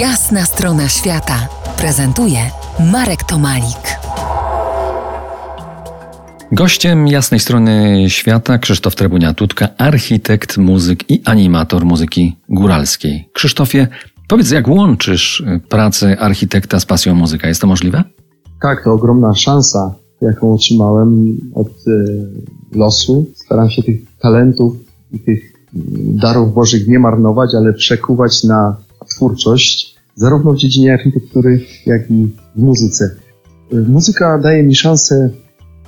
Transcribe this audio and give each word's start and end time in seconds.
Jasna 0.00 0.44
strona 0.44 0.88
świata 0.88 1.48
prezentuje 1.78 2.38
Marek 2.92 3.24
Tomalik. 3.24 3.98
Gościem 6.52 7.08
jasnej 7.08 7.40
strony 7.40 8.04
świata 8.08 8.58
Krzysztof 8.58 8.94
Trebunia-Tutka, 8.94 9.68
architekt, 9.78 10.58
muzyk 10.58 11.10
i 11.10 11.22
animator 11.24 11.84
muzyki 11.84 12.36
góralskiej. 12.48 13.28
Krzysztofie, 13.32 13.88
powiedz, 14.28 14.50
jak 14.50 14.68
łączysz 14.68 15.44
pracę 15.68 16.20
architekta 16.20 16.80
z 16.80 16.86
pasją 16.86 17.14
muzyka? 17.14 17.48
Jest 17.48 17.60
to 17.60 17.66
możliwe? 17.66 18.04
Tak, 18.62 18.84
to 18.84 18.92
ogromna 18.92 19.34
szansa, 19.34 19.94
jaką 20.20 20.54
otrzymałem 20.54 21.36
od 21.54 21.68
y, 21.68 22.30
losu. 22.72 23.26
Staram 23.34 23.70
się 23.70 23.82
tych 23.82 24.00
talentów 24.18 24.76
i 25.12 25.20
tych 25.20 25.52
darów 26.22 26.54
Bożych 26.54 26.88
nie 26.88 26.98
marnować, 26.98 27.50
ale 27.54 27.72
przekuwać 27.72 28.44
na 28.44 28.85
twórczość, 29.08 29.96
zarówno 30.14 30.52
w 30.52 30.56
dziedzinie 30.56 30.92
architektury, 30.92 31.60
jak 31.86 32.10
i 32.10 32.28
w 32.56 32.62
muzyce. 32.62 33.16
Muzyka 33.88 34.38
daje 34.38 34.62
mi 34.62 34.74
szansę 34.74 35.30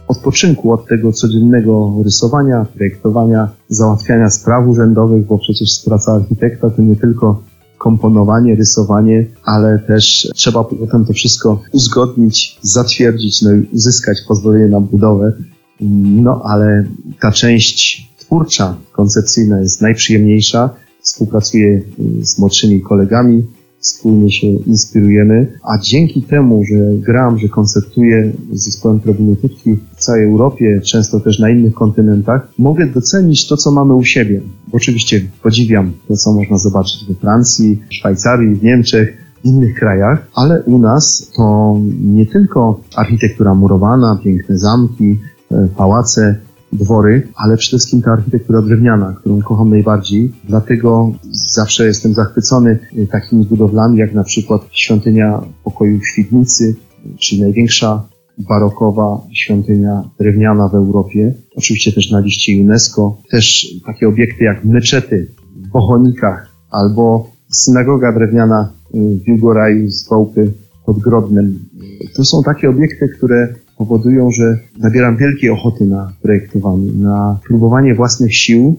odpoczynku 0.09 0.73
od 0.73 0.87
tego 0.87 1.13
codziennego 1.13 1.95
rysowania, 2.05 2.67
projektowania, 2.77 3.49
załatwiania 3.69 4.31
spraw 4.31 4.69
urzędowych, 4.69 5.27
bo 5.27 5.39
przecież 5.39 5.83
praca 5.85 6.13
architekta 6.13 6.71
to 6.71 6.83
nie 6.83 6.97
tylko 6.97 7.43
komponowanie, 7.79 8.55
rysowanie, 8.55 9.27
ale 9.45 9.79
też 9.79 10.31
trzeba 10.35 10.65
potem 10.65 11.05
to 11.05 11.13
wszystko 11.13 11.63
uzgodnić, 11.73 12.59
zatwierdzić, 12.63 13.43
no 13.43 13.53
i 13.53 13.69
uzyskać 13.73 14.19
pozwolenie 14.29 14.67
na 14.67 14.81
budowę. 14.81 15.33
No 15.81 16.43
ale 16.45 16.85
ta 17.21 17.33
część 17.33 18.09
twórcza, 18.19 18.77
koncepcyjna 18.93 19.61
jest 19.61 19.83
najprzyjemniejsza. 19.83 20.71
Współpracuję 21.01 21.83
y, 22.21 22.27
z 22.27 22.39
młodszymi 22.39 22.81
kolegami, 22.81 23.47
wspólnie 23.81 24.31
się 24.33 24.47
inspirujemy, 24.47 25.59
a 25.63 25.79
dzięki 25.79 26.23
temu, 26.23 26.65
że 26.65 26.95
gram, 26.95 27.39
że 27.39 27.49
koncertuję 27.49 28.33
z 28.53 28.65
zespołem 28.65 29.01
Trobunitywki 29.01 29.77
w 29.97 30.01
całej 30.01 30.25
Europie, 30.25 30.81
często 30.85 31.21
też 31.21 31.39
na 31.39 31.51
innych 31.51 31.75
kontynentach, 31.75 32.49
mogę 32.59 32.87
docenić 32.87 33.47
to, 33.47 33.57
co 33.57 33.71
mamy 33.71 33.95
u 33.95 34.05
siebie. 34.05 34.41
Oczywiście 34.73 35.27
podziwiam 35.43 35.93
to, 36.09 36.17
co 36.17 36.33
można 36.33 36.59
zobaczyć 36.59 37.05
we 37.09 37.15
Francji, 37.15 37.83
Szwajcarii, 37.91 38.55
w 38.55 38.63
Niemczech, 38.63 39.29
w 39.43 39.45
innych 39.45 39.79
krajach, 39.79 40.27
ale 40.35 40.63
u 40.63 40.79
nas 40.79 41.33
to 41.37 41.77
nie 42.01 42.27
tylko 42.27 42.81
architektura 42.97 43.55
murowana, 43.55 44.19
piękne 44.25 44.59
zamki, 44.59 45.19
e, 45.51 45.69
pałace, 45.77 46.41
dwory, 46.73 47.29
ale 47.35 47.57
przede 47.57 47.79
wszystkim 47.79 48.03
ta 48.03 48.13
architektura 48.13 48.63
drewniana, 48.63 49.15
którą 49.21 49.43
kocham 49.43 49.71
najbardziej. 49.71 50.33
Dlatego 50.45 51.13
zawsze 51.31 51.87
jestem 51.87 52.15
zachwycony 52.15 52.79
y, 52.99 53.07
takimi 53.07 53.45
budowlami, 53.45 53.99
jak 53.99 54.15
na 54.15 54.25
przykład 54.25 54.63
świątynia 54.73 55.41
pokoju 55.65 56.01
w 56.01 56.07
Świdnicy, 56.07 56.77
czyli 57.19 57.43
największa 57.43 58.03
barokowa 58.39 59.21
świątynia 59.33 60.03
drewniana 60.19 60.69
w 60.69 60.75
Europie. 60.75 61.35
Oczywiście 61.57 61.93
też 61.93 62.11
na 62.11 62.21
liście 62.21 62.61
UNESCO. 62.61 63.17
Też 63.31 63.67
takie 63.87 64.09
obiekty 64.09 64.45
jak 64.45 64.65
meczety 64.65 65.31
w 65.57 65.69
Bochonikach 65.69 66.49
albo 66.71 67.31
synagoga 67.51 68.13
drewniana 68.13 68.73
y, 68.95 68.99
w 69.25 69.29
Jugoraju 69.29 69.91
z 69.91 70.09
Wołpy 70.09 70.53
pod 70.87 70.99
Grodnem. 70.99 71.59
To 72.17 72.25
są 72.25 72.43
takie 72.43 72.71
obiekty, 72.71 73.09
które 73.09 73.55
powodują, 73.79 74.31
że 74.31 74.59
nabieram 74.79 75.17
wielkiej 75.17 75.51
ochoty 75.51 75.87
na 75.87 76.13
projektowanie, 76.23 76.93
na 76.93 77.39
próbowanie 77.49 77.95
własnych 77.95 78.35
sił 78.37 78.77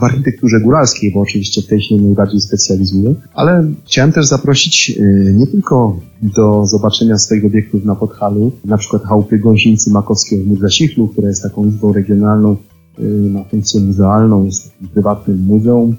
w 0.00 0.04
architekturze 0.04 0.60
góralskiej, 0.60 1.12
bo 1.12 1.20
oczywiście 1.20 1.62
w 1.62 1.66
tej 1.66 1.82
się 1.82 1.96
najbardziej 1.96 2.40
specjalizuję, 2.40 3.14
ale 3.34 3.72
chciałem 3.86 4.12
też 4.12 4.26
zaprosić 4.26 4.98
y, 5.00 5.34
nie 5.36 5.46
tylko 5.46 5.96
do 6.22 6.66
zobaczenia 6.66 7.18
swoich 7.18 7.44
obiektów 7.44 7.84
na 7.84 7.94
Podhalu, 7.94 8.52
na 8.64 8.76
przykład 8.76 9.02
chałupy 9.02 9.38
Gąsieńcy 9.38 9.90
Makowskiego 9.90 10.44
w 10.44 10.46
Mudrzasichlu, 10.46 11.08
która 11.08 11.28
jest 11.28 11.42
taką 11.42 11.68
izbą 11.68 11.92
regionalną, 11.92 12.56
y, 12.98 13.02
ma 13.30 13.44
funkcję 13.44 13.80
muzealną, 13.80 14.44
jest 14.44 14.72
takim 14.72 14.88
prywatnym 14.88 15.38
muzeum 15.38 15.96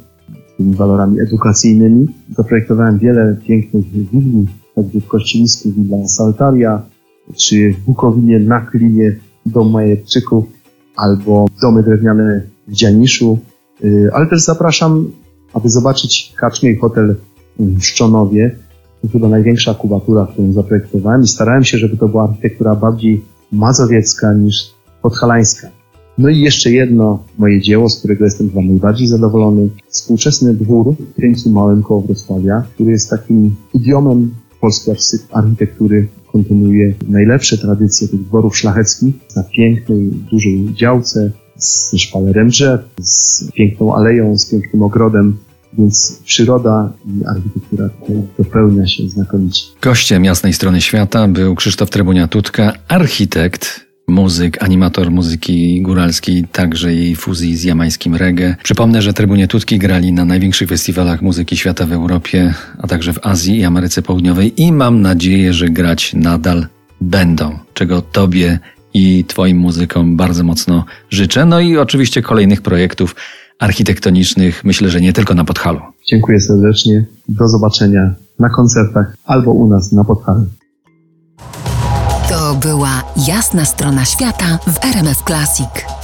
z 0.54 0.58
tymi 0.58 0.76
walorami 0.76 1.20
edukacyjnymi. 1.22 2.08
Zaprojektowałem 2.38 3.00
wiele 3.00 3.38
pięknych 3.48 3.86
willi, 3.92 4.46
choćby 4.76 5.02
w 5.02 5.08
Kościelisku 5.08 5.72
willa 5.72 6.08
Saltaria, 6.08 6.82
czy 7.38 7.74
w 7.74 7.80
Bukowinie 7.80 8.40
na 8.40 8.62
Klinie 8.62 9.16
dom 9.46 9.72
Majerczyków, 9.72 10.46
albo 10.96 11.46
domy 11.62 11.84
drewniane 11.84 12.42
w 12.68 12.74
Dzianiszu, 12.74 13.40
y, 13.84 14.10
ale 14.14 14.28
też 14.28 14.42
zapraszam, 14.42 15.12
aby 15.54 15.70
zobaczyć 15.70 16.34
kaczmy 16.38 16.72
i 16.72 16.76
hotel 16.76 17.16
w 17.60 17.84
Szczonowie. 17.84 18.56
To 19.02 19.08
chyba 19.08 19.30
największa 19.30 19.74
kubatura, 19.74 20.28
którą 20.34 20.54
zaprojektowałem 20.54 21.22
i 21.22 21.28
starałem 21.28 21.64
się, 21.64 21.78
żeby 21.78 21.98
to 21.98 22.08
była 22.08 22.24
architektura 22.24 22.76
bardziej 22.76 23.22
mazowiecka 23.52 24.34
niż 24.34 24.74
podhalańska. 25.02 25.68
No 26.18 26.30
i 26.30 26.40
jeszcze 26.40 26.72
jedno 26.72 27.24
moje 27.38 27.62
dzieło, 27.62 27.90
z 27.90 28.00
którego 28.00 28.26
jestem 28.26 28.50
chyba 28.50 28.62
najbardziej 28.62 29.08
zadowolony. 29.08 29.70
Współczesny 29.88 30.54
dwór 30.54 30.96
w 31.00 31.16
Kryńcu 31.16 31.50
Małym 31.50 31.84
koło 31.84 32.02
Wrocławia, 32.02 32.64
który 32.74 32.92
jest 32.92 33.10
takim 33.10 33.56
idiomem 33.74 34.34
polskiej 34.62 34.96
architektury 35.32 36.08
kontynuuje 36.34 36.94
najlepsze 37.10 37.58
tradycje 37.58 38.08
tych 38.08 38.24
dworów 38.24 38.58
szlacheckich 38.58 39.16
na 39.36 39.44
pięknej, 39.44 40.10
dużej 40.32 40.74
działce 40.74 41.32
z 41.58 41.98
szpalerem 41.98 42.50
drzew, 42.50 42.82
z 43.02 43.44
piękną 43.52 43.96
aleją, 43.96 44.38
z 44.38 44.52
pięknym 44.52 44.84
ogrodem, 44.84 45.38
więc 45.78 46.22
przyroda 46.26 46.94
i 47.06 47.26
architektura 47.26 47.90
dopełnia 48.38 48.88
się 48.88 49.08
znakomicie. 49.08 49.64
Gościem 49.82 50.26
jasnej 50.26 50.54
strony 50.54 50.82
świata 50.82 51.28
był 51.28 51.56
Krzysztof 51.56 51.90
Trebunia-Tutka, 51.90 52.74
architekt, 52.88 53.86
muzyk, 54.14 54.64
animator 54.64 55.12
muzyki 55.12 55.82
góralskiej, 55.82 56.46
także 56.52 56.94
jej 56.94 57.16
fuzji 57.16 57.58
z 57.58 57.64
jamańskim 57.64 58.16
reggae. 58.16 58.56
Przypomnę, 58.64 59.02
że 59.02 59.14
Trybunie 59.14 59.48
Tutki 59.48 59.80
grali 59.80 60.14
na 60.14 60.26
największych 60.26 60.70
festiwalach 60.70 61.22
muzyki 61.22 61.58
świata 61.58 61.86
w 61.86 61.92
Europie, 61.92 62.54
a 62.78 62.88
także 62.88 63.14
w 63.14 63.20
Azji 63.26 63.60
i 63.60 63.64
Ameryce 63.64 64.02
Południowej 64.02 64.62
i 64.62 64.72
mam 64.72 65.02
nadzieję, 65.02 65.54
że 65.54 65.70
grać 65.70 66.14
nadal 66.14 66.68
będą, 67.02 67.60
czego 67.74 68.02
Tobie 68.02 68.60
i 68.94 69.26
Twoim 69.28 69.58
muzykom 69.58 70.18
bardzo 70.18 70.44
mocno 70.44 70.86
życzę. 71.10 71.46
No 71.46 71.60
i 71.60 71.78
oczywiście 71.78 72.22
kolejnych 72.22 72.62
projektów 72.62 73.16
architektonicznych, 73.60 74.64
myślę, 74.64 74.90
że 74.90 75.02
nie 75.02 75.14
tylko 75.14 75.34
na 75.34 75.46
Podhalu. 75.46 75.80
Dziękuję 76.08 76.40
serdecznie. 76.40 77.06
Do 77.30 77.48
zobaczenia 77.48 78.14
na 78.40 78.50
koncertach 78.50 79.16
albo 79.26 79.52
u 79.52 79.70
nas 79.70 79.92
na 79.92 80.04
Podhalu. 80.04 80.46
Jasna 83.18 83.66
strona 83.66 84.06
świata 84.06 84.60
w 84.68 84.86
RMF 84.86 85.24
Classic. 85.24 86.03